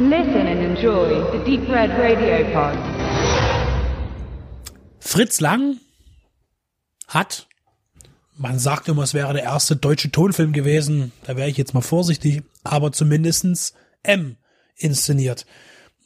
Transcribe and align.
Listen 0.00 0.46
and 0.46 0.60
enjoy 0.60 1.08
the 1.32 1.38
Deep 1.44 1.68
Red 1.68 1.90
Radio 1.98 2.44
Pod. 2.52 2.78
Fritz 5.00 5.40
Lang 5.40 5.78
hat, 7.08 7.48
man 8.36 8.60
sagt 8.60 8.86
immer, 8.86 9.02
es 9.02 9.12
wäre 9.12 9.32
der 9.32 9.42
erste 9.42 9.74
deutsche 9.74 10.12
Tonfilm 10.12 10.52
gewesen, 10.52 11.10
da 11.24 11.36
wäre 11.36 11.48
ich 11.48 11.56
jetzt 11.56 11.74
mal 11.74 11.80
vorsichtig, 11.80 12.44
aber 12.62 12.92
zumindestens 12.92 13.74
M 14.04 14.36
inszeniert. 14.76 15.46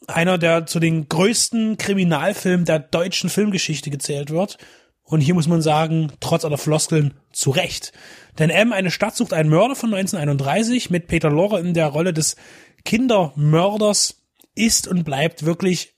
Einer, 0.07 0.39
der 0.39 0.65
zu 0.65 0.81
den 0.81 1.11
größten 1.11 1.77
Kriminalfilmen 1.77 2.65
der 2.65 2.79
deutschen 2.79 3.29
Filmgeschichte 3.29 3.91
gezählt 3.91 4.31
wird. 4.31 4.57
Und 5.03 5.21
hier 5.21 5.35
muss 5.35 5.49
man 5.49 5.61
sagen, 5.61 6.13
trotz 6.21 6.47
aller 6.47 6.57
Floskeln, 6.57 7.13
zu 7.31 7.51
Recht. 7.51 7.93
Denn 8.39 8.49
M, 8.49 8.73
eine 8.73 8.91
Stadt 8.91 9.17
sucht 9.17 9.35
einen 9.35 9.51
Mörder 9.51 9.77
von 9.77 9.93
1931 9.93 10.89
mit 10.89 11.09
Peter 11.09 11.29
Lorre 11.29 11.61
in 11.61 11.75
der 11.75 11.89
Rolle 11.89 12.15
des 12.15 12.37
Kindermörders 12.85 14.23
ist 14.55 14.87
und 14.87 15.05
bleibt 15.05 15.45
wirklich 15.45 15.95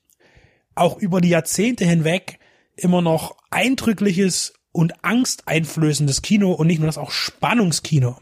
auch 0.75 0.97
über 0.97 1.21
die 1.21 1.29
Jahrzehnte 1.29 1.85
hinweg 1.85 2.39
immer 2.75 3.01
noch 3.01 3.37
eindrückliches 3.49 4.53
und 4.71 4.93
angsteinflößendes 5.03 6.21
Kino 6.21 6.51
und 6.51 6.67
nicht 6.67 6.79
nur 6.79 6.87
das 6.87 6.97
auch 6.97 7.11
Spannungskino. 7.11 8.17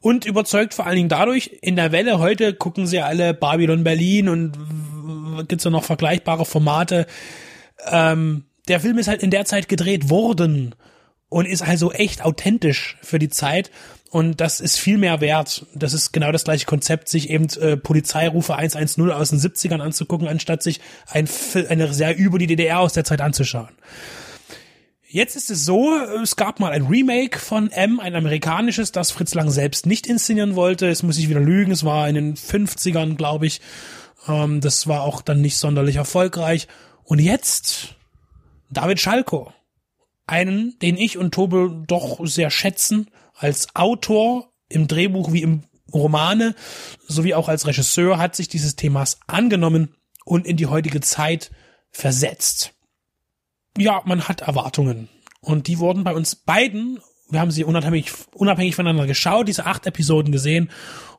Und 0.00 0.26
überzeugt 0.26 0.74
vor 0.74 0.86
allen 0.86 0.96
Dingen 0.96 1.08
dadurch, 1.08 1.58
in 1.62 1.76
der 1.76 1.92
Welle 1.92 2.18
heute 2.18 2.54
gucken 2.54 2.86
sie 2.86 3.00
alle 3.00 3.34
Babylon 3.34 3.84
Berlin 3.84 4.28
und 4.28 5.48
gibt's 5.48 5.64
ja 5.64 5.70
noch 5.70 5.84
vergleichbare 5.84 6.44
Formate. 6.44 7.06
Ähm, 7.86 8.44
der 8.68 8.80
Film 8.80 8.98
ist 8.98 9.08
halt 9.08 9.22
in 9.22 9.30
der 9.30 9.44
Zeit 9.44 9.68
gedreht 9.68 10.10
worden 10.10 10.74
und 11.34 11.46
ist 11.46 11.62
also 11.62 11.90
echt 11.90 12.24
authentisch 12.24 12.96
für 13.02 13.18
die 13.18 13.28
Zeit 13.28 13.72
und 14.08 14.40
das 14.40 14.60
ist 14.60 14.78
viel 14.78 14.98
mehr 14.98 15.20
wert. 15.20 15.66
Das 15.74 15.92
ist 15.92 16.12
genau 16.12 16.30
das 16.30 16.44
gleiche 16.44 16.64
Konzept, 16.64 17.08
sich 17.08 17.28
eben 17.28 17.48
äh, 17.60 17.76
Polizeirufe 17.76 18.54
110 18.54 19.10
aus 19.10 19.30
den 19.30 19.40
70ern 19.40 19.80
anzugucken, 19.80 20.28
anstatt 20.28 20.62
sich 20.62 20.80
ein, 21.08 21.28
eine 21.68 21.92
sehr 21.92 22.16
über 22.16 22.38
die 22.38 22.46
DDR 22.46 22.78
aus 22.78 22.92
der 22.92 23.02
Zeit 23.02 23.20
anzuschauen. 23.20 23.70
Jetzt 25.08 25.34
ist 25.34 25.50
es 25.50 25.64
so, 25.64 25.96
es 26.22 26.36
gab 26.36 26.60
mal 26.60 26.70
ein 26.70 26.86
Remake 26.86 27.40
von 27.40 27.72
M, 27.72 27.98
ein 27.98 28.14
amerikanisches, 28.14 28.92
das 28.92 29.10
Fritz 29.10 29.34
Lang 29.34 29.50
selbst 29.50 29.86
nicht 29.86 30.06
inszenieren 30.06 30.54
wollte. 30.54 30.86
Es 30.86 31.02
muss 31.02 31.18
ich 31.18 31.28
wieder 31.28 31.40
lügen, 31.40 31.72
es 31.72 31.84
war 31.84 32.08
in 32.08 32.14
den 32.14 32.36
50ern, 32.36 33.16
glaube 33.16 33.46
ich. 33.46 33.60
Ähm, 34.28 34.60
das 34.60 34.86
war 34.86 35.02
auch 35.02 35.20
dann 35.20 35.40
nicht 35.40 35.56
sonderlich 35.56 35.96
erfolgreich. 35.96 36.68
Und 37.02 37.18
jetzt 37.18 37.96
David 38.70 39.00
Schalko, 39.00 39.52
einen, 40.26 40.78
den 40.80 40.96
ich 40.96 41.18
und 41.18 41.32
Tobe 41.32 41.84
doch 41.86 42.24
sehr 42.26 42.50
schätzen, 42.50 43.10
als 43.34 43.74
Autor 43.74 44.52
im 44.68 44.88
Drehbuch 44.88 45.32
wie 45.32 45.42
im 45.42 45.64
Romane 45.92 46.54
sowie 47.06 47.34
auch 47.34 47.48
als 47.48 47.66
Regisseur 47.66 48.18
hat 48.18 48.34
sich 48.34 48.48
dieses 48.48 48.76
Themas 48.76 49.18
angenommen 49.26 49.94
und 50.24 50.46
in 50.46 50.56
die 50.56 50.66
heutige 50.66 51.00
Zeit 51.00 51.50
versetzt. 51.90 52.74
Ja, 53.76 54.02
man 54.04 54.28
hat 54.28 54.42
Erwartungen. 54.42 55.08
Und 55.40 55.68
die 55.68 55.78
wurden 55.78 56.04
bei 56.04 56.14
uns 56.14 56.36
beiden, 56.36 57.00
wir 57.30 57.40
haben 57.40 57.50
sie 57.50 57.64
unabhängig, 57.64 58.12
unabhängig 58.32 58.74
voneinander 58.74 59.06
geschaut, 59.06 59.48
diese 59.48 59.66
acht 59.66 59.86
Episoden 59.86 60.32
gesehen 60.32 60.70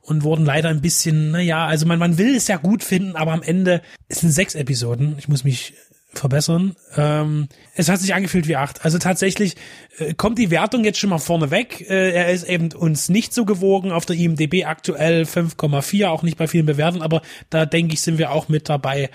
und 0.02 0.22
wurden 0.22 0.44
leider 0.44 0.68
ein 0.68 0.80
bisschen, 0.80 1.30
naja, 1.30 1.66
also 1.66 1.86
man, 1.86 1.98
man 1.98 2.18
will 2.18 2.34
es 2.34 2.48
ja 2.48 2.56
gut 2.56 2.82
finden, 2.82 3.16
aber 3.16 3.32
am 3.32 3.42
Ende, 3.42 3.82
es 4.08 4.20
sind 4.20 4.30
sechs 4.30 4.54
Episoden, 4.54 5.16
ich 5.18 5.28
muss 5.28 5.44
mich 5.44 5.74
verbessern. 6.18 6.76
Ähm, 6.96 7.48
es 7.74 7.88
hat 7.88 8.00
sich 8.00 8.14
angefühlt 8.14 8.48
wie 8.48 8.56
acht. 8.56 8.84
Also 8.84 8.98
tatsächlich 8.98 9.56
äh, 9.98 10.14
kommt 10.14 10.38
die 10.38 10.50
Wertung 10.50 10.84
jetzt 10.84 10.98
schon 10.98 11.10
mal 11.10 11.18
vorne 11.18 11.50
weg. 11.50 11.84
Äh, 11.88 12.12
er 12.12 12.32
ist 12.32 12.44
eben 12.44 12.72
uns 12.72 13.08
nicht 13.08 13.34
so 13.34 13.44
gewogen 13.44 13.92
auf 13.92 14.06
der 14.06 14.16
IMDB 14.16 14.64
aktuell 14.64 15.22
5,4, 15.22 16.06
auch 16.08 16.22
nicht 16.22 16.38
bei 16.38 16.48
vielen 16.48 16.66
Bewertungen, 16.66 17.02
aber 17.02 17.22
da 17.50 17.66
denke 17.66 17.94
ich, 17.94 18.00
sind 18.00 18.18
wir 18.18 18.30
auch 18.30 18.48
mit 18.48 18.68
dabei. 18.68 19.10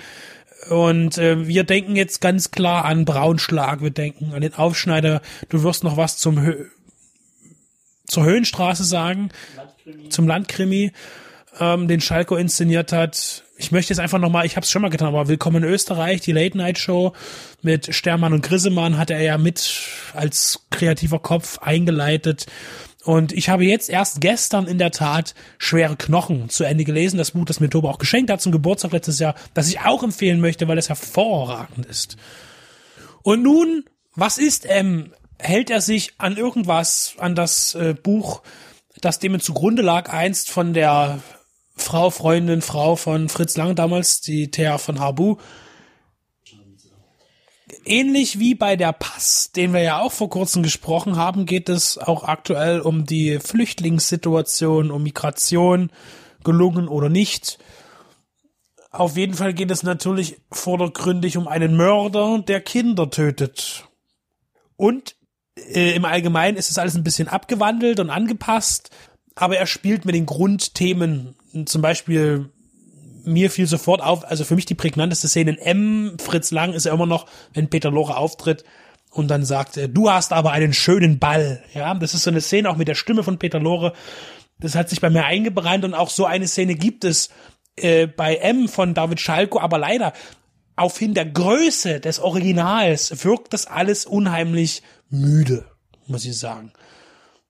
Und 0.70 1.18
äh, 1.18 1.48
wir 1.48 1.64
denken 1.64 1.96
jetzt 1.96 2.22
ganz 2.22 2.52
klar 2.52 2.86
an 2.86 3.06
Braunschlag, 3.06 3.82
wir 3.82 3.90
denken 3.90 4.34
an 4.34 4.42
den 4.42 4.54
Aufschneider. 4.54 5.22
Du 5.50 5.64
wirst 5.64 5.84
noch 5.84 5.98
was 5.98 6.18
zum 6.18 6.42
Hö 6.42 6.66
zur 8.06 8.26
Höhenstraße 8.26 8.84
sagen, 8.84 9.30
Landkrimi. 9.56 10.10
zum 10.10 10.28
Landkrimi, 10.28 10.92
ähm, 11.60 11.88
den 11.88 12.02
Schalko 12.02 12.36
inszeniert 12.36 12.92
hat 12.92 13.44
ich 13.62 13.72
möchte 13.72 13.94
jetzt 13.94 14.00
einfach 14.00 14.18
nochmal, 14.18 14.46
ich 14.48 14.56
habe 14.56 14.64
es 14.64 14.72
schon 14.72 14.82
mal 14.82 14.90
getan, 14.90 15.10
aber 15.10 15.28
Willkommen 15.28 15.64
in 15.64 15.70
Österreich, 15.70 16.22
die 16.22 16.32
Late 16.32 16.58
Night 16.58 16.80
Show 16.80 17.14
mit 17.62 17.94
Stermann 17.94 18.34
und 18.34 18.42
Grissemann 18.42 18.98
hat 18.98 19.12
er 19.12 19.22
ja 19.22 19.38
mit 19.38 19.72
als 20.16 20.66
kreativer 20.72 21.20
Kopf 21.20 21.60
eingeleitet. 21.60 22.48
Und 23.04 23.32
ich 23.34 23.50
habe 23.50 23.64
jetzt 23.64 23.90
erst 23.90 24.20
gestern 24.20 24.66
in 24.66 24.80
der 24.80 24.90
Tat 24.90 25.36
Schwere 25.60 25.96
Knochen 25.96 26.50
zu 26.50 26.64
Ende 26.64 26.86
gelesen, 26.86 27.20
das 27.20 27.32
Buch, 27.32 27.46
das 27.46 27.60
mir 27.60 27.70
Tobe 27.70 27.88
auch 27.88 28.00
geschenkt 28.00 28.32
hat 28.32 28.42
zum 28.42 28.52
Geburtstag 28.52 28.94
letztes 28.94 29.20
Jahr, 29.20 29.36
das 29.54 29.70
ich 29.70 29.80
auch 29.82 30.02
empfehlen 30.02 30.42
möchte, 30.42 30.68
weil 30.68 30.80
es 30.80 30.90
hervorragend 30.90 31.86
ist. 31.86 32.18
Und 33.22 33.44
nun, 33.44 33.86
was 34.16 34.40
ist 34.40 34.66
M? 34.66 35.14
Hält 35.38 35.70
er 35.70 35.82
sich 35.82 36.14
an 36.18 36.36
irgendwas, 36.36 37.14
an 37.20 37.36
das 37.36 37.76
äh, 37.76 37.94
Buch, 37.94 38.42
das 39.02 39.20
dem 39.20 39.40
zugrunde 39.40 39.84
lag, 39.84 40.12
einst 40.12 40.50
von 40.50 40.74
der 40.74 41.20
Frau, 41.82 42.10
Freundin, 42.10 42.62
Frau 42.62 42.96
von 42.96 43.30
Fritz 43.30 43.58
Lang 43.58 43.76
damals, 43.76 44.22
die 44.22 44.52
Thea 44.52 44.78
von 44.78 45.00
Habu. 45.00 45.38
Ähnlich 47.86 48.40
wie 48.40 48.54
bei 48.54 48.76
der 48.76 48.94
Pass, 48.94 49.52
den 49.56 49.74
wir 49.74 49.82
ja 49.82 50.00
auch 50.00 50.12
vor 50.12 50.30
kurzem 50.30 50.62
gesprochen 50.62 51.16
haben, 51.16 51.46
geht 51.46 51.68
es 51.68 51.98
auch 51.98 52.24
aktuell 52.24 52.80
um 52.82 53.06
die 53.06 53.40
Flüchtlingssituation, 53.40 54.92
um 54.92 55.04
Migration, 55.04 55.92
gelungen 56.44 56.88
oder 56.88 57.10
nicht. 57.10 57.60
Auf 58.92 59.18
jeden 59.18 59.34
Fall 59.34 59.54
geht 59.54 59.72
es 59.72 59.84
natürlich 59.84 60.38
vordergründig 60.52 61.38
um 61.38 61.48
einen 61.48 61.76
Mörder, 61.76 62.44
der 62.46 62.62
Kinder 62.62 63.10
tötet. 63.10 63.88
Und 64.76 65.16
äh, 65.56 65.96
im 65.96 66.06
Allgemeinen 66.06 66.58
ist 66.58 66.70
es 66.70 66.78
alles 66.78 66.96
ein 66.96 67.04
bisschen 67.04 67.28
abgewandelt 67.28 68.00
und 68.00 68.10
angepasst, 68.10 68.90
aber 69.36 69.58
er 69.58 69.66
spielt 69.66 70.06
mit 70.06 70.16
den 70.16 70.26
Grundthemen 70.26 71.36
zum 71.66 71.82
Beispiel 71.82 72.50
mir 73.24 73.52
fiel 73.52 73.68
sofort 73.68 74.02
auf, 74.02 74.26
also 74.26 74.44
für 74.44 74.56
mich 74.56 74.66
die 74.66 74.76
prägnanteste 74.76 75.28
Szene 75.28 75.52
in 75.52 75.58
M, 75.58 76.18
Fritz 76.20 76.52
Lang 76.52 76.74
ist 76.74 76.86
ja 76.86 76.94
immer 76.94 77.06
noch, 77.06 77.28
wenn 77.54 77.70
Peter 77.70 77.92
Lore 77.92 78.18
auftritt 78.18 78.64
und 79.12 79.28
dann 79.28 79.46
sagt, 79.46 79.80
du 79.90 80.10
hast 80.10 80.34
aber 80.34 80.52
einen 80.52 80.74
schönen 80.74 81.20
Ball. 81.20 81.62
Ja, 81.74 81.94
das 81.94 82.14
ist 82.14 82.24
so 82.24 82.30
eine 82.30 82.42
Szene 82.42 82.70
auch 82.70 82.78
mit 82.78 82.88
der 82.88 82.96
Stimme 82.96 83.24
von 83.24 83.38
Peter 83.38 83.60
Lore. 83.60 83.94
Das 84.60 84.76
hat 84.76 84.90
sich 84.90 85.02
bei 85.02 85.10
mir 85.10 85.26
eingebrannt 85.26 85.86
und 85.86 85.94
auch 85.94 86.10
so 86.10 86.26
eine 86.26 86.48
Szene 86.48 86.76
gibt 86.76 87.04
es 87.04 87.30
äh, 87.76 88.08
bei 88.08 88.36
M 88.36 88.68
von 88.68 88.94
David 88.94 89.20
Schalko, 89.20 89.60
aber 89.60 89.78
leider 89.78 90.14
auf 90.76 90.98
hin 90.98 91.14
der 91.14 91.26
Größe 91.26 92.00
des 92.00 92.20
Originals 92.20 93.24
wirkt 93.24 93.54
das 93.54 93.68
alles 93.68 94.06
unheimlich 94.06 94.82
müde, 95.10 95.66
muss 96.08 96.26
ich 96.26 96.38
sagen. 96.38 96.72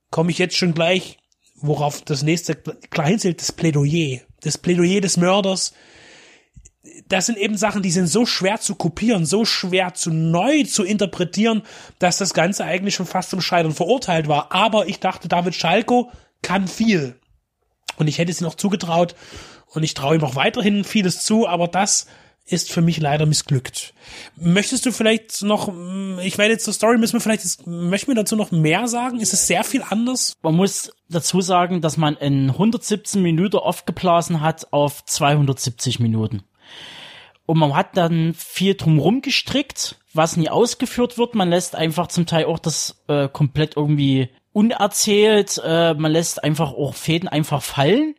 Komme 0.10 0.32
ich 0.32 0.38
jetzt 0.38 0.58
schon 0.58 0.74
gleich 0.74 1.18
worauf 1.62 2.02
das 2.02 2.24
nächste 2.24 2.56
klar 2.56 3.08
hinzählt, 3.08 3.42
das 3.42 3.52
Plädoyer. 3.52 4.22
Das 4.42 4.58
Plädoyer 4.58 5.02
des 5.02 5.18
Mörders. 5.18 5.74
Das 7.08 7.28
sind 7.28 7.38
eben 7.38 7.58
Sachen, 7.58 7.84
die 7.84 7.92
sind 7.92 8.08
so 8.08 8.26
schwer 8.26 8.60
zu 8.60 8.76
kopieren, 8.76 9.26
so 9.26 9.46
schwer 9.46 9.94
zu 9.94 10.12
neu 10.12 10.64
zu 10.64 10.84
interpretieren, 10.84 11.62
dass 12.00 12.18
das 12.18 12.34
Ganze 12.34 12.66
eigentlich 12.66 12.96
schon 12.96 13.06
fast 13.06 13.30
zum 13.30 13.42
Scheitern 13.42 13.74
verurteilt 13.74 14.28
war. 14.28 14.52
Aber 14.52 14.88
ich 14.88 15.00
dachte, 15.00 15.28
David 15.28 15.54
Schalko 15.54 16.12
kann 16.42 16.68
viel. 16.68 17.20
Und 17.98 18.08
ich 18.08 18.18
hätte 18.18 18.32
es 18.32 18.42
ihm 18.42 18.46
noch 18.46 18.56
zugetraut. 18.56 19.16
Und 19.68 19.84
ich 19.84 19.94
traue 19.94 20.16
ihm 20.16 20.24
auch 20.24 20.36
weiterhin 20.36 20.84
vieles 20.84 21.24
zu, 21.24 21.48
aber 21.48 21.68
das 21.68 22.08
ist 22.52 22.72
für 22.72 22.82
mich 22.82 23.00
leider 23.00 23.26
missglückt. 23.26 23.94
Möchtest 24.36 24.86
du 24.86 24.92
vielleicht 24.92 25.42
noch, 25.42 25.74
ich 26.22 26.38
werde 26.38 26.54
jetzt 26.54 26.66
zur 26.66 26.74
Story, 26.74 26.98
müssen 26.98 27.14
wir 27.14 27.22
vielleicht, 27.22 27.66
möchten 27.66 28.12
wir 28.12 28.16
dazu 28.16 28.36
noch 28.36 28.52
mehr 28.52 28.88
sagen? 28.88 29.20
Ist 29.20 29.34
es 29.34 29.48
sehr 29.48 29.64
viel 29.64 29.84
anders? 29.88 30.38
Man 30.42 30.56
muss 30.56 30.92
dazu 31.10 31.42
sagen, 31.42 31.82
dass 31.82 31.98
man 31.98 32.16
in 32.16 32.50
117 32.50 33.22
Minuten 33.22 33.58
aufgeblasen 33.58 34.42
hat 34.42 34.72
auf 34.72 35.06
270 35.06 36.00
Minuten. 36.00 36.44
Und 37.46 37.58
man 37.58 37.76
hat 37.76 37.98
dann 37.98 38.34
viel 38.34 38.76
drumrum 38.76 39.22
gestrickt, 39.22 39.98
was 40.14 40.38
nie 40.38 40.50
ausgeführt 40.50 41.18
wird. 41.18 41.36
Man 41.36 41.50
lässt 41.50 41.76
einfach 41.76 42.08
zum 42.08 42.26
Teil 42.26 42.46
auch 42.46 42.60
das 42.60 43.04
äh, 43.08 43.28
komplett 43.28 43.78
irgendwie 43.78 44.30
unerzählt. 44.54 45.62
Äh, 45.64 45.94
man 45.94 46.12
lässt 46.12 46.44
einfach 46.44 46.72
auch 46.72 46.96
Fäden 46.96 47.28
einfach 47.28 47.62
fallen 47.62 48.16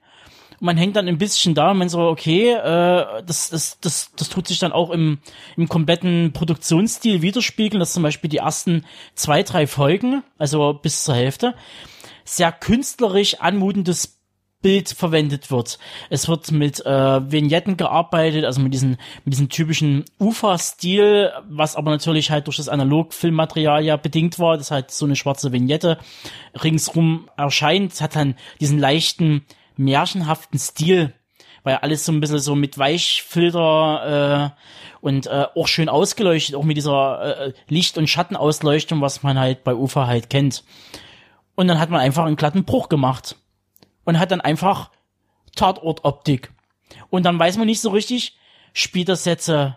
man 0.63 0.77
hängt 0.77 0.95
dann 0.95 1.09
ein 1.09 1.19
bisschen 1.19 1.55
da 1.55 1.73
und 1.73 1.79
man 1.79 1.89
so, 1.89 2.03
okay, 2.03 2.53
äh, 2.53 3.23
das, 3.27 3.51
das, 3.51 3.79
das, 3.81 4.13
das 4.17 4.29
tut 4.29 4.47
sich 4.47 4.61
dann 4.61 4.71
auch 4.71 4.91
im, 4.91 5.19
im 5.57 5.69
kompletten 5.69 6.33
Produktionsstil 6.33 7.21
widerspiegeln, 7.21 7.81
dass 7.81 7.93
zum 7.93 8.05
Beispiel 8.05 8.31
die 8.31 8.37
ersten 8.37 8.85
zwei, 9.17 9.43
drei 9.43 9.67
Folgen, 9.67 10.23
also 10.39 10.73
bis 10.75 11.03
zur 11.03 11.17
Hälfte, 11.17 11.55
sehr 12.25 12.53
künstlerisch 12.53 13.41
anmutendes 13.41 14.21
Bild 14.63 14.91
verwendet 14.91 15.51
wird. 15.51 15.81
Es 16.11 16.29
wird 16.29 16.53
mit 16.53 16.87
äh, 16.87 17.33
Vignetten 17.33 17.77
gearbeitet, 17.77 18.45
also 18.45 18.61
mit 18.61 18.73
diesen 18.73 18.99
mit 19.25 19.35
diesem 19.35 19.49
typischen 19.49 20.05
Ufer-Stil, 20.21 21.33
was 21.49 21.75
aber 21.75 21.91
natürlich 21.91 22.31
halt 22.31 22.47
durch 22.47 22.59
das 22.59 22.69
Analog-Filmmaterial 22.69 23.85
ja 23.85 23.97
bedingt 23.97 24.39
war. 24.39 24.57
Das 24.57 24.71
halt 24.71 24.93
so 24.93 25.07
eine 25.07 25.17
schwarze 25.17 25.51
Vignette 25.51 25.99
ringsrum 26.63 27.29
erscheint. 27.37 28.01
Hat 28.01 28.15
dann 28.15 28.37
diesen 28.61 28.79
leichten 28.79 29.45
märchenhaften 29.85 30.59
Stil, 30.59 31.13
weil 31.63 31.77
alles 31.77 32.05
so 32.05 32.13
ein 32.13 32.21
bisschen 32.21 32.39
so 32.39 32.55
mit 32.55 32.79
Weichfilter 32.79 34.55
äh, 34.55 34.63
und 35.01 35.27
äh, 35.27 35.47
auch 35.55 35.69
schön 35.69 35.89
ausgeleuchtet, 35.89 36.55
auch 36.55 36.65
mit 36.65 36.77
dieser 36.77 37.47
äh, 37.47 37.53
Licht- 37.69 37.99
und 37.99 38.09
Schattenausleuchtung, 38.09 39.01
was 39.01 39.23
man 39.23 39.39
halt 39.39 39.65
bei 39.65 39.75
Ufa 39.75 40.07
halt 40.07 40.31
kennt. 40.31 40.65
Und 41.55 41.69
dann 41.69 41.79
hat 41.79 41.91
man 41.91 42.01
einfach 42.01 42.25
einen 42.25 42.37
glatten 42.37 42.65
Bruch 42.65 42.89
gemacht 42.89 43.37
und 44.05 44.19
hat 44.19 44.31
dann 44.31 44.41
einfach 44.41 44.91
Tatortoptik. 45.55 46.53
Und 47.11 47.25
dann 47.25 47.39
weiß 47.39 47.59
man 47.59 47.67
nicht 47.67 47.81
so 47.81 47.91
richtig, 47.91 48.37
spielt 48.73 49.09
das 49.09 49.25
jetzt 49.25 49.49
äh, 49.49 49.73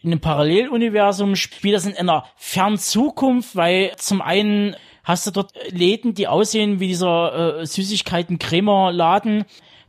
in 0.00 0.12
einem 0.12 0.20
Paralleluniversum, 0.20 1.34
spielt 1.34 1.74
das 1.74 1.86
in 1.86 1.96
einer 1.96 2.24
fernen 2.36 2.78
Zukunft, 2.78 3.56
weil 3.56 3.94
zum 3.96 4.22
einen 4.22 4.76
hast 5.08 5.26
du 5.26 5.30
dort 5.30 5.52
Läden, 5.70 6.14
die 6.14 6.28
aussehen 6.28 6.80
wie 6.80 6.88
dieser 6.88 7.60
äh, 7.60 7.66
Süßigkeiten-Cremer-Laden, 7.66 9.46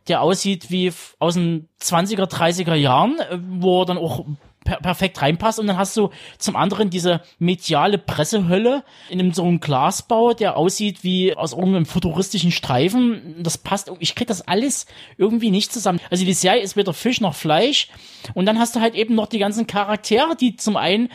der 0.08 0.22
aussieht 0.22 0.72
wie 0.72 0.92
aus 1.20 1.34
den 1.34 1.68
20er, 1.82 2.24
30er 2.24 2.74
Jahren, 2.74 3.20
äh, 3.20 3.38
wo 3.38 3.82
er 3.82 3.86
dann 3.86 3.98
auch 3.98 4.26
per 4.64 4.78
perfekt 4.78 5.22
reinpasst. 5.22 5.60
Und 5.60 5.68
dann 5.68 5.78
hast 5.78 5.98
du 5.98 6.10
zum 6.38 6.56
anderen 6.56 6.90
diese 6.90 7.22
mediale 7.38 7.98
Pressehölle 7.98 8.84
in 9.10 9.20
einem 9.20 9.34
so 9.34 9.44
einem 9.44 9.60
Glasbau, 9.60 10.34
der 10.34 10.56
aussieht 10.56 11.04
wie 11.04 11.36
aus 11.36 11.52
irgendeinem 11.52 11.86
futuristischen 11.86 12.52
Streifen. 12.52 13.36
Das 13.44 13.58
passt, 13.58 13.92
ich 14.00 14.16
krieg 14.16 14.28
das 14.28 14.48
alles 14.48 14.86
irgendwie 15.18 15.52
nicht 15.52 15.74
zusammen. 15.74 16.00
Also 16.10 16.24
die 16.24 16.34
Serie 16.34 16.62
ist 16.62 16.78
weder 16.78 16.94
Fisch 16.94 17.20
noch 17.20 17.36
Fleisch. 17.36 17.90
Und 18.36 18.46
dann 18.46 18.58
hast 18.58 18.76
du 18.76 18.80
halt 18.80 18.96
eben 18.96 19.16
noch 19.16 19.28
die 19.28 19.40
ganzen 19.40 19.68
Charaktere, 19.68 20.38
die 20.38 20.56
zum 20.56 20.78
einen 20.78 21.10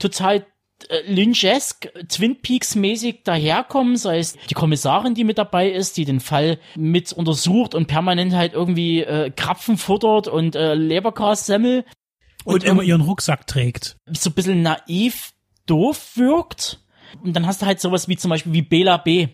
total 0.00 0.44
Lynchesk, 1.06 1.88
Twin 2.08 2.40
Peaks 2.40 2.74
mäßig 2.74 3.22
daherkommen, 3.24 3.96
sei 3.96 4.18
es 4.18 4.36
die 4.48 4.54
Kommissarin, 4.54 5.14
die 5.14 5.24
mit 5.24 5.38
dabei 5.38 5.70
ist, 5.70 5.96
die 5.96 6.04
den 6.04 6.20
Fall 6.20 6.58
mit 6.76 7.12
untersucht 7.12 7.74
und 7.74 7.86
permanent 7.86 8.34
halt 8.34 8.52
irgendwie 8.52 9.02
äh, 9.02 9.30
Krapfen 9.30 9.76
futtert 9.76 10.28
und 10.28 10.56
äh, 10.56 10.74
Leberkassemmel. 10.74 11.84
Und, 12.44 12.54
und 12.54 12.64
immer 12.64 12.82
ihren 12.82 13.00
Rucksack 13.00 13.46
trägt. 13.46 13.96
So 14.10 14.30
ein 14.30 14.34
bisschen 14.34 14.62
naiv, 14.62 15.32
doof 15.66 16.12
wirkt. 16.16 16.80
Und 17.22 17.34
dann 17.34 17.46
hast 17.46 17.62
du 17.62 17.66
halt 17.66 17.80
sowas 17.80 18.08
wie 18.08 18.16
zum 18.16 18.30
Beispiel 18.30 18.52
wie 18.52 18.62
Bela 18.62 18.96
B. 18.96 19.28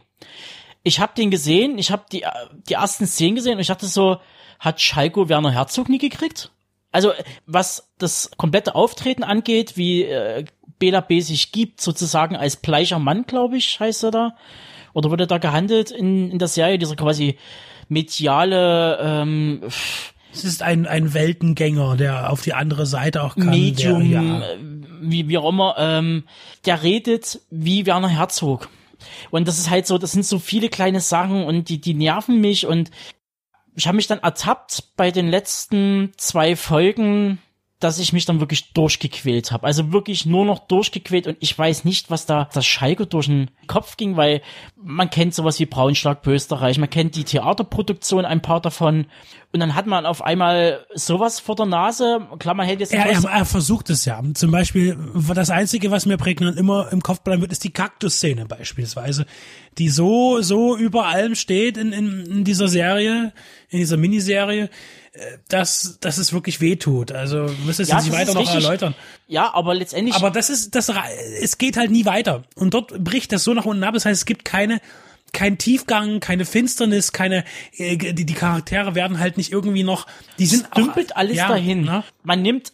Ich 0.82 1.00
habe 1.00 1.12
den 1.16 1.30
gesehen, 1.30 1.78
ich 1.78 1.90
habe 1.90 2.04
die, 2.10 2.24
die 2.68 2.74
ersten 2.74 3.06
Szenen 3.06 3.34
gesehen 3.34 3.54
und 3.54 3.60
ich 3.60 3.66
dachte 3.66 3.86
so, 3.86 4.18
hat 4.58 4.80
Schalko 4.80 5.28
Werner 5.28 5.50
Herzog 5.50 5.88
nie 5.88 5.98
gekriegt? 5.98 6.52
Also 6.92 7.12
was 7.46 7.90
das 7.98 8.30
komplette 8.36 8.74
Auftreten 8.74 9.22
angeht, 9.22 9.76
wie 9.76 10.04
äh, 10.04 10.44
Bela 10.78 11.00
B 11.00 11.20
sich 11.20 11.52
gibt, 11.52 11.80
sozusagen 11.80 12.36
als 12.36 12.56
bleicher 12.56 12.98
Mann, 12.98 13.24
glaube 13.26 13.56
ich, 13.56 13.78
heißt 13.78 14.04
er 14.04 14.10
da. 14.10 14.36
Oder 14.92 15.10
wurde 15.10 15.26
da 15.26 15.38
gehandelt 15.38 15.90
in, 15.90 16.30
in 16.30 16.38
der 16.38 16.48
Serie, 16.48 16.78
dieser 16.78 16.96
quasi 16.96 17.38
mediale 17.88 18.98
ähm, 19.00 19.62
es 20.32 20.44
ist 20.44 20.62
ein, 20.62 20.86
ein 20.86 21.12
Weltengänger, 21.12 21.96
der 21.96 22.30
auf 22.30 22.42
die 22.42 22.54
andere 22.54 22.86
Seite 22.86 23.22
auch 23.22 23.34
kann. 23.34 23.50
Medium, 23.50 24.10
der, 24.10 24.22
ja. 24.22 24.40
äh, 24.40 24.58
wie, 25.00 25.28
wie 25.28 25.38
auch 25.38 25.48
immer, 25.48 25.74
ähm, 25.78 26.24
der 26.66 26.82
redet 26.82 27.40
wie 27.50 27.86
Werner 27.86 28.08
Herzog. 28.08 28.68
Und 29.30 29.48
das 29.48 29.58
ist 29.58 29.70
halt 29.70 29.86
so, 29.86 29.98
das 29.98 30.12
sind 30.12 30.24
so 30.24 30.38
viele 30.38 30.68
kleine 30.68 31.00
Sachen 31.00 31.44
und 31.44 31.68
die, 31.68 31.80
die 31.80 31.94
nerven 31.94 32.40
mich 32.40 32.66
und 32.66 32.90
ich 33.74 33.86
habe 33.86 33.96
mich 33.96 34.06
dann 34.06 34.18
ertappt 34.20 34.96
bei 34.96 35.10
den 35.10 35.28
letzten 35.28 36.12
zwei 36.16 36.56
Folgen, 36.56 37.38
dass 37.80 37.98
ich 37.98 38.12
mich 38.12 38.26
dann 38.26 38.40
wirklich 38.40 38.72
durchgequält 38.72 39.52
habe. 39.52 39.66
Also 39.66 39.90
wirklich 39.90 40.26
nur 40.26 40.44
noch 40.44 40.60
durchgequält 40.60 41.26
und 41.26 41.38
ich 41.40 41.58
weiß 41.58 41.84
nicht, 41.84 42.10
was 42.10 42.26
da 42.26 42.48
das 42.52 42.66
Schalke 42.66 43.06
durch 43.06 43.26
den 43.26 43.50
Kopf 43.66 43.96
ging, 43.96 44.16
weil 44.16 44.42
man 44.80 45.08
kennt 45.08 45.34
sowas 45.34 45.58
wie 45.58 45.66
Braunschlag 45.66 46.24
Österreich, 46.26 46.78
man 46.78 46.90
kennt 46.90 47.16
die 47.16 47.24
Theaterproduktion, 47.24 48.26
ein 48.26 48.42
paar 48.42 48.60
davon 48.60 49.06
und 49.52 49.58
dann 49.58 49.74
hat 49.74 49.86
man 49.86 50.06
auf 50.06 50.22
einmal 50.22 50.86
sowas 50.94 51.40
vor 51.40 51.56
der 51.56 51.66
Nase. 51.66 52.20
Klar, 52.38 52.54
man 52.54 52.66
hält 52.66 52.80
jetzt 52.80 52.92
er, 52.92 53.06
er, 53.06 53.24
er 53.24 53.44
versucht 53.44 53.90
es 53.90 54.04
ja. 54.04 54.22
Zum 54.34 54.52
Beispiel, 54.52 54.96
das 55.34 55.50
Einzige, 55.50 55.90
was 55.90 56.06
mir 56.06 56.18
prägnant 56.18 56.56
immer 56.56 56.92
im 56.92 57.00
Kopf 57.02 57.22
bleiben 57.22 57.40
wird, 57.40 57.50
ist 57.50 57.64
die 57.64 57.72
Kaktus-Szene 57.72 58.46
beispielsweise, 58.46 59.26
die 59.78 59.88
so, 59.88 60.40
so 60.42 60.76
über 60.76 61.06
allem 61.06 61.34
steht 61.34 61.78
in, 61.78 61.92
in, 61.92 62.26
in 62.26 62.44
dieser 62.44 62.68
Serie, 62.68 63.32
in 63.70 63.78
dieser 63.78 63.96
Miniserie 63.96 64.70
dass, 65.48 65.98
dass 66.00 66.18
es 66.18 66.32
wirklich 66.32 66.60
wehtut. 66.60 67.12
Also 67.12 67.46
müsste 67.64 67.82
es 67.82 67.88
ja, 67.88 68.00
nicht 68.00 68.12
weiter 68.12 68.34
noch 68.34 68.42
richtig, 68.42 68.62
erläutern. 68.62 68.94
Ja, 69.26 69.52
aber 69.52 69.74
letztendlich. 69.74 70.14
Aber 70.14 70.30
das 70.30 70.50
ist, 70.50 70.74
das, 70.74 70.90
es 71.40 71.58
geht 71.58 71.76
halt 71.76 71.90
nie 71.90 72.04
weiter. 72.04 72.44
Und 72.54 72.74
dort 72.74 73.02
bricht 73.02 73.32
das 73.32 73.44
so 73.44 73.52
nach 73.52 73.64
unten 73.64 73.82
ab. 73.82 73.94
Das 73.94 74.04
heißt, 74.04 74.20
es 74.20 74.24
gibt 74.24 74.44
keine, 74.44 74.80
kein 75.32 75.58
Tiefgang, 75.58 76.20
keine 76.20 76.44
Finsternis, 76.44 77.12
keine, 77.12 77.44
äh, 77.76 77.96
die, 77.96 78.24
die 78.24 78.34
Charaktere 78.34 78.94
werden 78.94 79.18
halt 79.18 79.36
nicht 79.36 79.52
irgendwie 79.52 79.82
noch, 79.82 80.06
die 80.38 80.46
sind 80.46 80.64
es 80.64 80.70
dümpelt 80.70 81.12
auch, 81.12 81.18
alles 81.18 81.36
ja, 81.36 81.48
dahin. 81.48 81.82
Ne? 81.82 82.04
Man 82.22 82.42
nimmt 82.42 82.72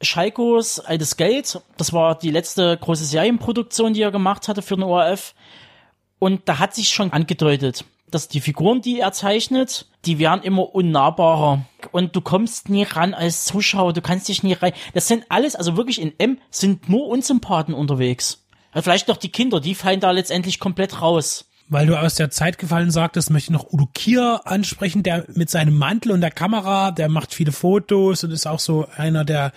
Schalkos 0.00 0.80
altes 0.80 1.16
Geld, 1.16 1.60
das 1.76 1.92
war 1.92 2.18
die 2.18 2.30
letzte 2.30 2.76
große 2.76 3.04
Serienproduktion, 3.04 3.94
die 3.94 4.02
er 4.02 4.10
gemacht 4.10 4.48
hatte 4.48 4.62
für 4.62 4.76
den 4.76 4.84
ORF. 4.84 5.34
Und 6.18 6.48
da 6.48 6.58
hat 6.58 6.74
sich 6.74 6.88
schon 6.88 7.12
angedeutet, 7.12 7.84
dass 8.14 8.28
die 8.28 8.40
Figuren, 8.40 8.80
die 8.80 9.00
er 9.00 9.12
zeichnet, 9.12 9.86
die 10.04 10.18
werden 10.18 10.42
immer 10.42 10.74
unnahbarer. 10.74 11.64
Und 11.92 12.16
du 12.16 12.20
kommst 12.20 12.68
nie 12.68 12.84
ran 12.84 13.14
als 13.14 13.44
Zuschauer, 13.44 13.92
du 13.92 14.00
kannst 14.00 14.28
dich 14.28 14.42
nie 14.42 14.54
rein. 14.54 14.72
Das 14.94 15.08
sind 15.08 15.24
alles, 15.28 15.56
also 15.56 15.76
wirklich 15.76 16.00
in 16.00 16.12
M 16.18 16.38
sind 16.50 16.88
nur 16.88 17.08
Unsympathen 17.08 17.74
unterwegs. 17.74 18.46
Also 18.72 18.84
vielleicht 18.84 19.08
noch 19.08 19.16
die 19.16 19.30
Kinder, 19.30 19.60
die 19.60 19.74
fallen 19.74 20.00
da 20.00 20.10
letztendlich 20.10 20.58
komplett 20.58 21.00
raus. 21.00 21.46
Weil 21.68 21.86
du 21.86 21.98
aus 21.98 22.14
der 22.14 22.30
Zeit 22.30 22.58
gefallen 22.58 22.90
sagtest, 22.90 23.30
möchte 23.30 23.50
ich 23.52 23.58
noch 23.58 23.72
Udo 23.72 23.88
Kier 23.92 24.42
ansprechen, 24.44 25.02
der 25.02 25.26
mit 25.34 25.48
seinem 25.48 25.76
Mantel 25.76 26.12
und 26.12 26.20
der 26.20 26.30
Kamera, 26.30 26.90
der 26.90 27.08
macht 27.08 27.32
viele 27.32 27.52
Fotos 27.52 28.22
und 28.22 28.30
ist 28.30 28.46
auch 28.46 28.60
so 28.60 28.86
einer 28.96 29.24
der 29.24 29.52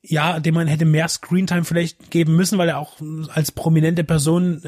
ja, 0.00 0.38
dem 0.40 0.54
man 0.54 0.68
hätte 0.68 0.84
mehr 0.84 1.08
Screentime 1.08 1.64
vielleicht 1.64 2.10
geben 2.10 2.36
müssen, 2.36 2.56
weil 2.56 2.68
er 2.68 2.78
auch 2.78 2.96
als 3.34 3.52
prominente 3.52 4.04
Person 4.04 4.62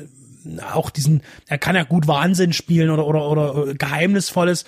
auch 0.72 0.90
diesen, 0.90 1.22
er 1.46 1.58
kann 1.58 1.76
ja 1.76 1.84
gut 1.84 2.06
Wahnsinn 2.06 2.52
spielen 2.52 2.90
oder, 2.90 3.06
oder, 3.06 3.30
oder 3.30 3.74
Geheimnisvolles, 3.74 4.64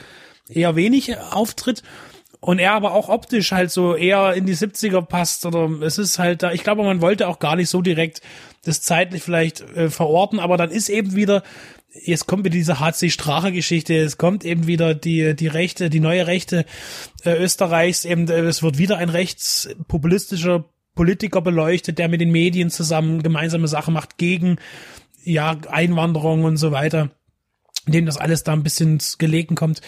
eher 0.49 0.77
wenig 0.77 1.17
auftritt. 1.19 1.83
Und 2.41 2.59
er 2.59 2.73
aber 2.73 2.93
auch 2.93 3.09
optisch 3.09 3.53
halt 3.53 3.71
so 3.71 3.95
eher 3.95 4.35
in 4.35 4.47
die 4.47 4.57
70er 4.57 5.03
passt 5.03 5.47
oder 5.47 5.71
es 5.83 5.97
ist 5.97 6.19
halt 6.19 6.43
da, 6.43 6.51
ich 6.51 6.65
glaube, 6.65 6.83
man 6.83 7.01
wollte 7.01 7.29
auch 7.29 7.39
gar 7.39 7.55
nicht 7.55 7.69
so 7.69 7.83
direkt 7.83 8.21
das 8.65 8.83
zeitlich 8.83 9.23
vielleicht 9.23 9.61
äh, 9.61 9.91
verorten, 9.91 10.41
aber 10.41 10.57
dann 10.57 10.73
ist 10.73 10.89
eben 10.89 11.15
wieder, 11.15 11.45
jetzt 11.93 12.27
kommt 12.27 12.45
wieder 12.45 12.55
diese 12.55 12.81
HC-Strache-Geschichte, 12.81 13.95
es 13.95 14.19
kommt 14.19 14.45
eben 14.45 14.67
wieder 14.67 14.93
die, 14.93 15.37
die 15.37 15.47
Rechte, 15.47 15.89
die 15.89 16.01
neue 16.01 16.27
Rechte 16.27 16.65
äh, 17.25 17.37
Österreichs, 17.37 18.05
eben, 18.05 18.29
äh, 18.29 18.41
es 18.41 18.63
wird 18.63 18.77
wieder 18.77 18.99
ein 18.99 19.09
rechtspopulistischer 19.09 20.65
Politiker 20.97 21.41
beleuchtet, 21.41 21.99
der 21.99 22.09
mit 22.09 22.21
den 22.21 22.33
Medien 22.33 22.71
zusammen 22.71 23.23
gemeinsame 23.23 23.69
Sachen 23.69 23.95
macht 23.95 24.19
gegen 24.19 24.57
ja, 25.25 25.57
Einwanderung 25.69 26.45
und 26.45 26.57
so 26.57 26.73
weiter 26.73 27.11
dem 27.87 28.07
das 28.07 28.17
alles 28.17 28.45
da 28.45 28.53
ein 28.53 28.63
bisschen 28.63 29.01
gelegen 29.19 29.57
kommt, 29.57 29.81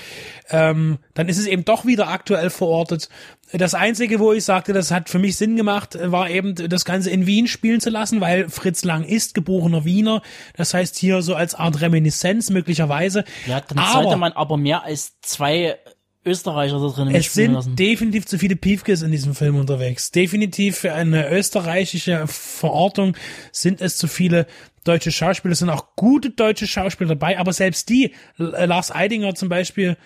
ähm, 0.51 0.99
dann 1.15 1.29
ist 1.29 1.39
es 1.39 1.47
eben 1.47 1.65
doch 1.65 1.87
wieder 1.87 2.09
aktuell 2.09 2.51
verortet. 2.51 3.09
Das 3.53 3.75
Einzige, 3.75 4.19
wo 4.19 4.33
ich 4.33 4.45
sagte, 4.45 4.73
das 4.73 4.91
hat 4.91 5.09
für 5.09 5.21
mich 5.21 5.37
Sinn 5.37 5.55
gemacht, 5.55 5.97
war 6.01 6.29
eben 6.29 6.55
das 6.57 6.85
Ganze 6.85 7.11
in 7.11 7.27
Wien 7.27 7.47
spielen 7.47 7.81
zu 7.81 7.91
lassen, 7.91 8.21
weil 8.21 8.49
Fritz 8.49 8.85
Lang 8.85 9.05
ist 9.05 9.35
geborener 9.35 9.85
Wiener. 9.85 10.23
Das 10.57 10.75
heißt 10.75 10.97
hier 10.97 11.23
so 11.23 11.37
als 11.37 11.55
Art 11.55 11.81
Reminiszenz 11.81 12.51
möglicherweise. 12.51 13.25
Ja, 13.47 13.61
dann 13.61 13.79
aber, 13.79 14.03
sollte 14.03 14.17
man 14.17 14.33
aber 14.33 14.57
mehr 14.57 14.83
als 14.83 15.21
zwei 15.21 15.79
Österreicher 16.25 16.81
da 16.81 16.89
drin 16.89 17.15
Es 17.15 17.33
sind 17.35 17.53
lassen. 17.53 17.77
definitiv 17.77 18.27
zu 18.27 18.39
viele 18.39 18.57
Piefkes 18.57 19.03
in 19.03 19.11
diesem 19.11 19.35
Film 19.35 19.57
unterwegs. 19.57 20.11
Definitiv 20.11 20.79
für 20.79 20.93
eine 20.93 21.31
österreichische 21.31 22.27
Verortung 22.27 23.17
sind 23.53 23.81
es 23.81 23.97
zu 23.97 24.09
viele 24.09 24.47
deutsche 24.85 25.13
Schauspieler. 25.13 25.53
Es 25.53 25.59
sind 25.59 25.71
auch 25.71 25.97
gute 25.97 26.31
deutsche 26.31 26.67
Schauspieler 26.67 27.11
dabei, 27.11 27.39
aber 27.39 27.53
selbst 27.53 27.89
die, 27.89 28.13
äh, 28.39 28.67
Lars 28.67 28.91
Eidinger 28.95 29.35
zum 29.35 29.49
Beispiel, 29.49 29.97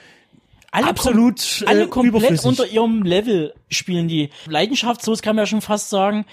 alle 0.71 0.87
absolut 0.87 1.39
kom 1.61 1.69
alle 1.69 1.83
äh, 1.85 1.87
komplett 1.87 2.45
unter 2.45 2.67
ihrem 2.67 3.03
Level 3.03 3.55
spielen 3.71 4.09
die. 4.09 4.31
Leidenschaftslos 4.47 5.23
kann 5.23 5.37
man 5.37 5.45
ja 5.45 5.47
schon 5.47 5.63
fast 5.63 5.89
sagen 5.89 6.27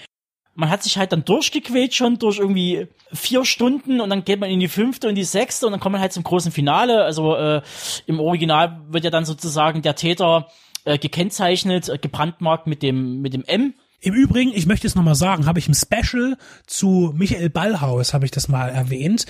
man 0.56 0.70
hat 0.70 0.82
sich 0.82 0.96
halt 0.98 1.12
dann 1.12 1.24
durchgequält 1.24 1.94
schon 1.94 2.18
durch 2.18 2.38
irgendwie 2.38 2.88
vier 3.12 3.44
Stunden 3.44 4.00
und 4.00 4.10
dann 4.10 4.24
geht 4.24 4.40
man 4.40 4.50
in 4.50 4.58
die 4.58 4.68
fünfte 4.68 5.08
und 5.08 5.14
die 5.14 5.24
sechste 5.24 5.66
und 5.66 5.72
dann 5.72 5.80
kommt 5.80 5.92
man 5.92 6.00
halt 6.00 6.12
zum 6.12 6.24
großen 6.24 6.50
Finale. 6.50 7.04
Also 7.04 7.36
äh, 7.36 7.62
im 8.06 8.18
Original 8.18 8.80
wird 8.88 9.04
ja 9.04 9.10
dann 9.10 9.26
sozusagen 9.26 9.82
der 9.82 9.94
Täter 9.94 10.48
äh, 10.84 10.98
gekennzeichnet, 10.98 11.88
äh, 11.88 11.98
gebrandmarkt 11.98 12.66
mit 12.66 12.82
dem 12.82 13.20
mit 13.20 13.34
dem 13.34 13.44
M. 13.44 13.74
Im 14.00 14.14
Übrigen, 14.14 14.52
ich 14.54 14.66
möchte 14.66 14.86
es 14.86 14.94
nochmal 14.94 15.14
sagen, 15.14 15.46
habe 15.46 15.58
ich 15.58 15.68
im 15.68 15.74
Special 15.74 16.36
zu 16.66 17.12
Michael 17.14 17.50
Ballhaus, 17.50 18.14
habe 18.14 18.24
ich 18.24 18.30
das 18.30 18.48
mal 18.48 18.68
erwähnt. 18.68 19.26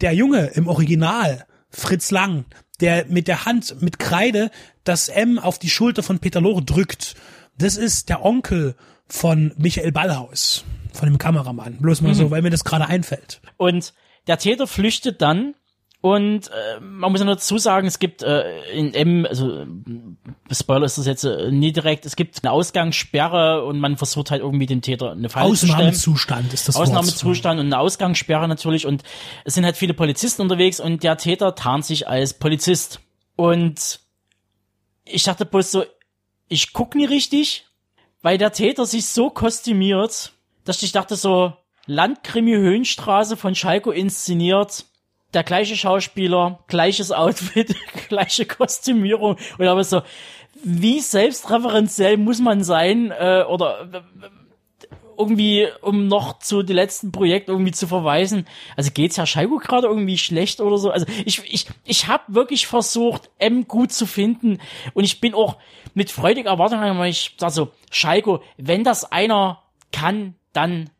Der 0.00 0.12
Junge 0.12 0.46
im 0.54 0.68
Original, 0.68 1.46
Fritz 1.70 2.10
Lang, 2.10 2.44
der 2.80 3.06
mit 3.06 3.28
der 3.28 3.44
Hand, 3.44 3.80
mit 3.80 3.98
Kreide, 3.98 4.50
das 4.84 5.08
M 5.08 5.38
auf 5.38 5.58
die 5.58 5.70
Schulter 5.70 6.02
von 6.02 6.18
Peter 6.18 6.40
Lore 6.40 6.62
drückt. 6.62 7.14
Das 7.58 7.76
ist 7.76 8.08
der 8.08 8.24
Onkel 8.24 8.74
von 9.12 9.52
Michael 9.58 9.92
Ballhaus, 9.92 10.64
von 10.94 11.06
dem 11.06 11.18
Kameramann. 11.18 11.76
Bloß 11.82 12.00
mal 12.00 12.08
mhm. 12.08 12.14
so, 12.14 12.30
weil 12.30 12.40
mir 12.40 12.48
das 12.48 12.64
gerade 12.64 12.86
einfällt. 12.86 13.42
Und 13.58 13.92
der 14.26 14.38
Täter 14.38 14.66
flüchtet 14.66 15.20
dann 15.20 15.54
Und 16.02 16.48
äh, 16.48 16.80
man 16.80 17.12
muss 17.12 17.20
ja 17.20 17.26
dazu 17.26 17.58
sagen, 17.58 17.86
es 17.86 18.00
gibt 18.00 18.24
äh, 18.24 18.42
in 18.72 18.92
M, 18.92 19.24
also 19.24 19.60
äh, 19.60 19.66
Spoiler 20.52 20.84
ist 20.84 20.98
das 20.98 21.06
jetzt 21.06 21.22
äh, 21.22 21.52
nie 21.52 21.70
direkt, 21.70 22.04
es 22.06 22.16
gibt 22.16 22.42
eine 22.42 22.50
Ausgangssperre 22.50 23.64
und 23.64 23.78
man 23.78 23.96
versucht 23.96 24.32
halt 24.32 24.42
irgendwie 24.42 24.66
dem 24.66 24.82
Täter 24.82 25.12
eine 25.12 25.28
Falle 25.28 25.50
zu 25.50 25.66
stellen. 25.66 25.74
Ausnahmezustand 25.74 26.52
ist 26.52 26.66
das 26.66 26.74
Wort. 26.74 26.88
Ausnahmezustand 26.88 27.60
und 27.60 27.66
eine 27.66 27.78
Ausgangssperre 27.78 28.48
natürlich 28.48 28.84
und 28.84 29.04
es 29.44 29.54
sind 29.54 29.64
halt 29.64 29.76
viele 29.76 29.94
Polizisten 29.94 30.42
unterwegs 30.42 30.80
und 30.80 31.04
der 31.04 31.18
Täter 31.18 31.54
tarnt 31.54 31.84
sich 31.84 32.08
als 32.08 32.34
Polizist. 32.34 32.98
Und 33.36 34.00
ich 35.04 35.22
dachte 35.22 35.46
bloß 35.46 35.70
so, 35.70 35.84
ich 36.48 36.72
guck 36.72 36.96
nie 36.96 37.04
richtig, 37.04 37.66
weil 38.22 38.38
der 38.38 38.52
Täter 38.52 38.86
sich 38.86 39.06
so 39.06 39.30
kostümiert, 39.30 40.32
dass 40.64 40.82
ich 40.82 40.92
dachte 40.92 41.16
so, 41.16 41.52
Landkrimi 41.86 42.52
Höhenstraße 42.52 43.36
von 43.36 43.54
Schalko 43.54 43.90
inszeniert, 43.90 44.84
der 45.34 45.42
gleiche 45.42 45.76
Schauspieler, 45.76 46.60
gleiches 46.68 47.10
Outfit, 47.10 47.74
gleiche 48.08 48.46
Kostümierung. 48.46 49.36
Und 49.58 49.66
aber 49.66 49.82
so, 49.82 50.02
wie 50.62 51.00
selbstreferenziell 51.00 52.18
muss 52.18 52.38
man 52.38 52.62
sein 52.62 53.10
äh, 53.10 53.44
oder 53.48 54.04
irgendwie, 55.18 55.66
um 55.80 56.06
noch 56.08 56.38
zu 56.38 56.62
die 56.62 56.72
letzten 56.72 57.12
Projekte 57.12 57.52
irgendwie 57.52 57.72
zu 57.72 57.86
verweisen. 57.86 58.46
Also 58.76 58.90
geht's 58.92 59.18
Herr 59.18 59.26
Schalko 59.26 59.58
gerade 59.58 59.86
irgendwie 59.86 60.18
schlecht 60.18 60.60
oder 60.60 60.78
so? 60.78 60.90
Also 60.90 61.06
ich 61.24 61.42
ich 61.52 61.66
ich 61.84 62.06
habe 62.08 62.22
wirklich 62.28 62.66
versucht 62.66 63.30
M 63.38 63.66
gut 63.68 63.92
zu 63.92 64.06
finden 64.06 64.58
und 64.94 65.04
ich 65.04 65.20
bin 65.20 65.34
auch 65.34 65.58
mit 65.94 66.10
freudiger 66.10 66.50
Erwartung, 66.50 66.80
weil 66.80 67.10
ich 67.10 67.36
sag 67.38 67.50
so 67.50 67.70
Schalko, 67.90 68.42
wenn 68.56 68.84
das 68.84 69.10
einer 69.10 69.62
kann, 69.92 70.34
dann 70.52 70.90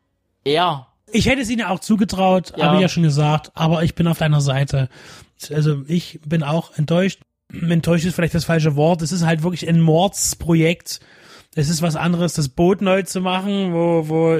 er 0.43 0.87
Ich 1.11 1.25
hätte 1.27 1.41
es 1.41 1.49
ihnen 1.49 1.65
auch 1.65 1.79
zugetraut, 1.79 2.53
Ja. 2.57 2.65
habe 2.65 2.75
ich 2.77 2.81
ja 2.81 2.89
schon 2.89 3.03
gesagt, 3.03 3.51
aber 3.55 3.83
ich 3.83 3.95
bin 3.95 4.07
auf 4.07 4.17
deiner 4.17 4.41
Seite. 4.41 4.89
Also 5.51 5.83
ich 5.87 6.19
bin 6.25 6.43
auch 6.43 6.77
enttäuscht. 6.77 7.19
Enttäuscht 7.51 8.05
ist 8.05 8.15
vielleicht 8.15 8.33
das 8.33 8.45
falsche 8.45 8.75
Wort. 8.75 9.01
Es 9.01 9.11
ist 9.11 9.25
halt 9.25 9.43
wirklich 9.43 9.67
ein 9.67 9.79
Mordsprojekt. 9.81 11.01
Es 11.55 11.69
ist 11.69 11.81
was 11.81 11.95
anderes, 11.95 12.33
das 12.33 12.49
Boot 12.49 12.81
neu 12.81 13.03
zu 13.03 13.21
machen, 13.21 13.73
wo, 13.73 14.09
wo, 14.09 14.39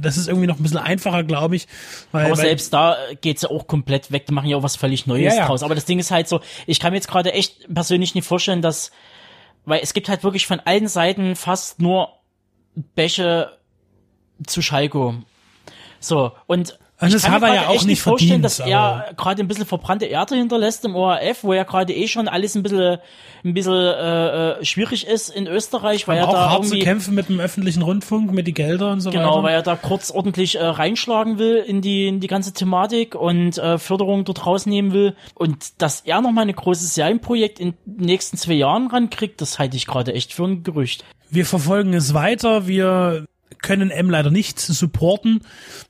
das 0.00 0.16
ist 0.16 0.26
irgendwie 0.26 0.48
noch 0.48 0.58
ein 0.58 0.62
bisschen 0.62 0.78
einfacher, 0.78 1.22
glaube 1.22 1.56
ich. 1.56 1.68
Weil, 2.10 2.26
Aber 2.26 2.36
weil, 2.36 2.46
selbst 2.46 2.72
da 2.72 2.96
geht's 3.20 3.42
ja 3.42 3.50
auch 3.50 3.66
komplett 3.66 4.10
weg. 4.10 4.26
Die 4.26 4.34
machen 4.34 4.48
ja 4.48 4.56
auch 4.56 4.62
was 4.62 4.76
völlig 4.76 5.06
Neues 5.06 5.34
Ja, 5.34 5.40
ja. 5.40 5.46
draus. 5.46 5.62
Aber 5.62 5.74
das 5.74 5.84
Ding 5.84 5.98
ist 5.98 6.10
halt 6.10 6.26
so, 6.26 6.40
ich 6.66 6.80
kann 6.80 6.92
mir 6.92 6.96
jetzt 6.96 7.08
gerade 7.08 7.32
echt 7.32 7.72
persönlich 7.72 8.14
nicht 8.14 8.26
vorstellen, 8.26 8.60
dass, 8.60 8.90
weil 9.64 9.80
es 9.82 9.94
gibt 9.94 10.08
halt 10.08 10.24
wirklich 10.24 10.46
von 10.46 10.60
allen 10.60 10.88
Seiten 10.88 11.36
fast 11.36 11.80
nur 11.80 12.08
Bäche 12.94 13.56
zu 14.46 14.62
Schalko. 14.62 15.14
So, 16.00 16.32
und 16.46 16.78
Und 16.98 17.08
ich 17.08 17.14
das 17.14 17.24
kann 17.24 17.34
hat 17.34 17.42
er 17.42 17.54
ja 17.54 17.68
auch 17.68 17.84
nicht 17.84 18.00
vorstellen, 18.00 18.40
verdient, 18.40 18.44
dass 18.46 18.58
er 18.60 19.12
gerade 19.18 19.42
ein 19.42 19.48
bisschen 19.48 19.66
verbrannte 19.66 20.06
Erde 20.06 20.34
hinterlässt 20.34 20.82
im 20.86 20.96
ORF, 20.96 21.44
wo 21.44 21.52
ja 21.52 21.64
gerade 21.64 21.92
eh 21.92 22.08
schon 22.08 22.26
alles 22.26 22.54
ein 22.54 22.62
bisschen, 22.62 22.98
ein 23.44 23.52
bisschen 23.54 23.74
äh, 23.74 24.52
äh, 24.60 24.64
schwierig 24.64 25.06
ist 25.06 25.28
in 25.28 25.46
Österreich, 25.46 26.08
weil 26.08 26.16
er 26.16 26.28
auch 26.28 26.32
da 26.32 26.50
hart 26.52 26.66
zu 26.66 26.78
kämpfen 26.78 27.14
mit 27.14 27.28
dem 27.28 27.38
öffentlichen 27.38 27.82
Rundfunk, 27.82 28.32
mit 28.32 28.46
die 28.46 28.54
Gelder 28.54 28.92
und 28.92 29.00
so 29.02 29.10
Genau, 29.10 29.32
weiter. 29.36 29.42
weil 29.42 29.54
er 29.56 29.62
da 29.62 29.76
kurz 29.76 30.10
ordentlich 30.10 30.56
äh, 30.56 30.64
reinschlagen 30.64 31.38
will 31.38 31.56
in 31.56 31.82
die, 31.82 32.06
in 32.08 32.20
die 32.20 32.28
ganze 32.28 32.54
Thematik 32.54 33.14
und 33.14 33.58
äh, 33.58 33.76
Förderung 33.76 34.24
dort 34.24 34.46
rausnehmen 34.46 34.94
will. 34.94 35.14
Und 35.34 35.82
dass 35.82 36.00
er 36.00 36.22
nochmal 36.22 36.48
ein 36.48 36.54
großes 36.56 36.94
Serienprojekt 36.94 37.60
in 37.60 37.74
den 37.84 38.06
nächsten 38.06 38.38
zwei 38.38 38.54
Jahren 38.54 38.86
rankriegt, 38.86 39.42
das 39.42 39.58
halte 39.58 39.76
ich 39.76 39.86
gerade 39.86 40.14
echt 40.14 40.32
für 40.32 40.44
ein 40.44 40.62
Gerücht. 40.62 41.04
Wir 41.28 41.44
verfolgen 41.44 41.92
es 41.92 42.14
weiter. 42.14 42.66
Wir 42.66 43.26
können 43.66 43.90
M 43.90 44.08
leider 44.08 44.30
nicht 44.30 44.60
supporten. 44.60 45.40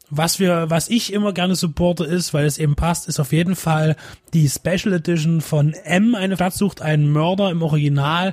Was 0.09 0.41
wir, 0.41 0.71
was 0.71 0.89
ich 0.89 1.13
immer 1.13 1.35
gerne 1.35 1.57
supporte 1.57 2.05
ist, 2.05 2.33
weil 2.33 2.47
es 2.47 2.57
eben 2.57 2.75
passt, 2.75 3.07
ist 3.07 3.21
auf 3.21 3.33
jeden 3.33 3.55
Fall 3.55 3.97
die 4.33 4.49
Special 4.49 4.95
Edition 4.95 5.43
von 5.43 5.75
M. 5.85 6.15
Eine 6.15 6.37
Stadt 6.37 6.55
sucht 6.55 6.81
einen 6.81 7.11
Mörder 7.11 7.51
im 7.51 7.61
Original 7.61 8.33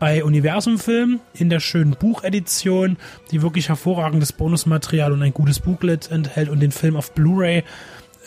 bei 0.00 0.24
Universum 0.24 0.80
Film 0.80 1.20
in 1.34 1.50
der 1.50 1.60
schönen 1.60 1.92
Buchedition, 1.92 2.96
die 3.30 3.42
wirklich 3.42 3.68
hervorragendes 3.68 4.32
Bonusmaterial 4.32 5.12
und 5.12 5.22
ein 5.22 5.34
gutes 5.34 5.60
Booklet 5.60 6.10
enthält 6.10 6.48
und 6.48 6.58
den 6.58 6.72
Film 6.72 6.96
auf 6.96 7.14
Blu-ray 7.14 7.62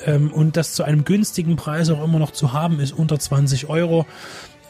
ähm, 0.05 0.31
und 0.31 0.55
das 0.55 0.75
zu 0.75 0.83
einem 0.83 1.03
günstigen 1.03 1.57
Preis 1.57 1.89
auch 1.89 2.01
immer 2.01 2.19
noch 2.19 2.31
zu 2.31 2.53
haben 2.53 2.79
ist, 2.79 2.93
unter 2.93 3.19
20 3.19 3.67
Euro. 3.67 4.05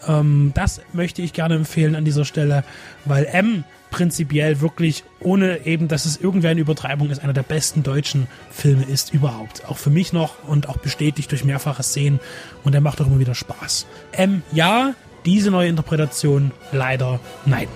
Ähm, 0.07 0.51
das 0.53 0.81
möchte 0.93 1.21
ich 1.21 1.33
gerne 1.33 1.55
empfehlen 1.55 1.95
an 1.95 2.05
dieser 2.05 2.25
Stelle, 2.25 2.63
weil 3.05 3.25
M 3.25 3.63
prinzipiell 3.93 4.59
wirklich, 4.59 5.03
ohne 5.19 5.65
eben, 5.67 5.87
dass 5.87 6.05
es 6.05 6.17
irgendwer 6.17 6.49
eine 6.49 6.61
Übertreibung 6.61 7.11
ist, 7.11 7.23
einer 7.23 7.33
der 7.33 7.43
besten 7.43 7.83
deutschen 7.83 8.27
Filme 8.49 8.83
ist 8.83 9.13
überhaupt. 9.13 9.65
Auch 9.65 9.77
für 9.77 9.91
mich 9.91 10.13
noch 10.13 10.43
und 10.47 10.67
auch 10.67 10.77
bestätigt 10.77 11.29
durch 11.31 11.45
mehrfaches 11.45 11.93
Sehen 11.93 12.19
und 12.63 12.73
er 12.73 12.81
macht 12.81 12.99
auch 13.01 13.07
immer 13.07 13.19
wieder 13.19 13.35
Spaß. 13.35 13.85
M, 14.11 14.41
ja, 14.51 14.95
diese 15.25 15.51
neue 15.51 15.69
Interpretation 15.69 16.51
leider 16.71 17.19
nein. 17.45 17.67